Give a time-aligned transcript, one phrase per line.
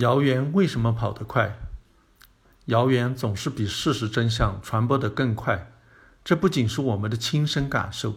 [0.00, 1.58] 谣言为什么跑得快？
[2.66, 5.72] 谣言总是比事实真相传播得更快。
[6.24, 8.14] 这不仅是我们的亲身感受，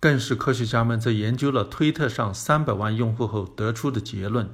[0.00, 4.48] 更是科学家们在研究了推特上三百万用户后得出的结论。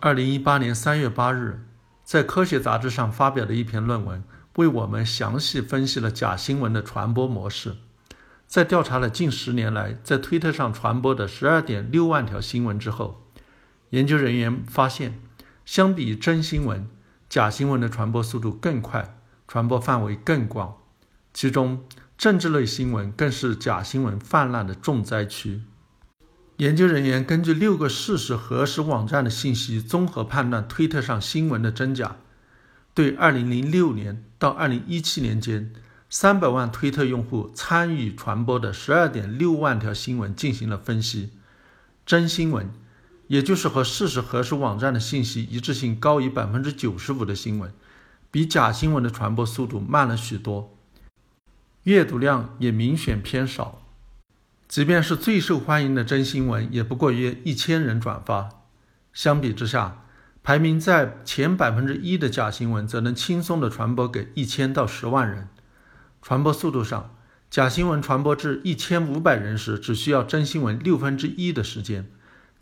[0.00, 1.64] 二零一八年三月八日，
[2.02, 4.24] 在《科学》杂志上发表的一篇论文，
[4.56, 7.76] 为我们详细分析了假新闻的传播模式。
[8.48, 13.22] 在调查了近十年来在推特上传播的十二点六万条新闻之后，
[13.90, 15.20] 研究人员发现。
[15.66, 16.88] 相比真新闻，
[17.28, 20.76] 假新闻的传播速度更快，传播范围更广。
[21.34, 21.84] 其中，
[22.16, 25.62] 政治类新闻更是假新闻泛滥的重灾区。
[26.58, 32.16] 研究人员根据六个事实核实网站的信息，综合判断推特上新闻的真假。
[32.94, 35.72] 对2006年到2017年间
[36.10, 41.30] 300万推特用户参与传播的12.6万条新闻进行了分析，
[42.06, 42.70] 真新闻。
[43.28, 47.72] 也就是和事实核实网站的信息一致性高于百分之九十五的新闻，
[48.30, 50.76] 比假新闻的传播速度慢了许多，
[51.82, 53.82] 阅读量也明显偏少。
[54.68, 58.50] 即便是最受欢迎的真新闻，也不过约一千人转发。
[59.12, 60.04] 相比之下，
[60.42, 65.48] 排名在前百分之一的假新闻，则能轻松地传播给一千到十万人。
[66.20, 67.14] 传播速度上，
[67.48, 72.10] 假新闻传播至一千五百人时，只需要真新闻六分之一的时间。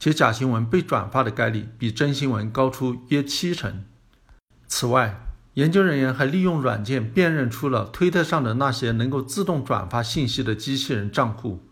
[0.05, 3.87] 且假新闻被转发的概率比真新闻高出约七成。
[4.67, 5.19] 此外，
[5.55, 11.63] 研究人员还利用软件辨认出了推特上的那些能够自动转发信息的机器人账户，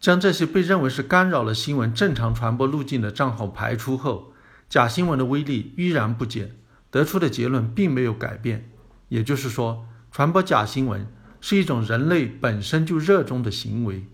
[0.00, 4.32] 将这些被认为是干扰了新闻正常传播路径的账号排除后，
[4.70, 6.56] 假新闻的威力依然不减，
[6.90, 8.70] 得出的结论并没有改变。
[9.10, 11.06] 也就是说，传播假新闻
[11.42, 14.06] 是一种人类本身就热衷的行为。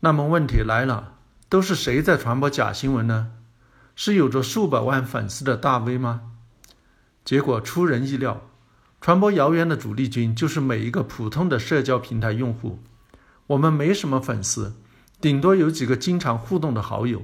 [0.00, 1.15] 那么问题来了。
[1.48, 3.30] 都是谁在传播假新闻呢？
[3.94, 6.32] 是有着数百万粉丝的大 V 吗？
[7.24, 8.48] 结果出人意料，
[9.00, 12.80] 传播谣言的主力军就是每一个普通的社交平台用户。
[13.46, 14.74] 我们没什么粉丝，
[15.20, 17.22] 顶多有几个经常互动的好友，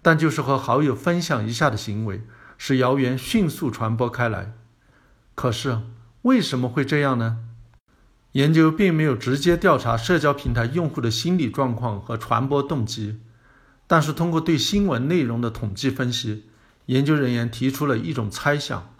[0.00, 2.22] 但就是和好友分享一下的行为，
[2.56, 4.54] 使谣言迅速传播开来。
[5.34, 5.80] 可是
[6.22, 7.38] 为什么会这样呢？
[8.32, 13.20] 研究并没有直接调查社交平台用户的心理状况和传播动机。
[13.92, 16.44] 但是，通过对新闻内容的统计分析，
[16.86, 18.94] 研究人员提出了一种猜想：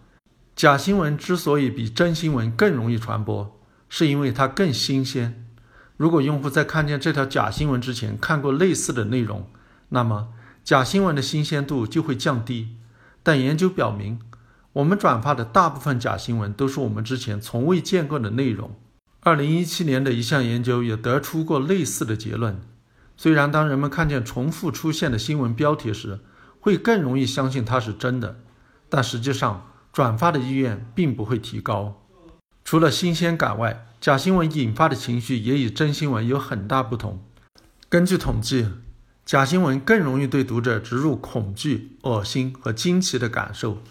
[0.56, 5.46] 假新闻之所以比真新闻更容易传播，是因为它更新鲜。
[5.96, 9.48] 如果用户在看见这条假新闻之前看过类似的内容，
[9.90, 10.30] 那么
[10.64, 12.70] 假新闻的新鲜度就会降低。
[13.22, 14.18] 但研究表明，
[14.72, 18.74] 我们转发的大部分假新闻都是我们之前从未见过的内容。
[19.20, 22.60] 二零一七年的一项研究也得出过类似的结论。
[23.22, 26.20] 虽然当人们看见重复出现的新闻标题时，
[26.58, 28.40] 会更容易相信它是真的，
[28.88, 32.02] 但实际上转发的意愿并不会提高。
[32.64, 37.22] 除了新鲜感外，假新闻引发的情绪也与真新闻有很大不同。
[37.90, 38.66] 根据统计，
[39.26, 43.82] 假新闻更容易对读者植入恐惧、恶心和惊奇的感受，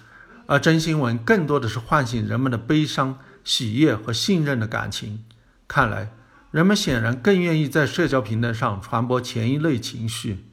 [0.47, 5.23] 而真新闻更多的是唤醒人们的悲伤、喜悦和信任的感情。
[5.67, 6.13] 看来。
[6.51, 10.48] 人们显然更愿意在社交平台上传播前一类情绪。